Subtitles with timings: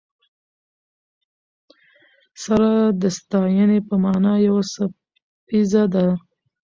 [2.43, 2.69] سره
[3.01, 6.07] د ستاینې په مانا یو څپیزه ده.